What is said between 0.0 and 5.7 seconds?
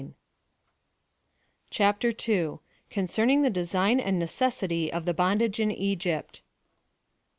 53 CHAPTER II. CONCERNING THE DESIGN AND NECESSITY OF THE BONDAGE IN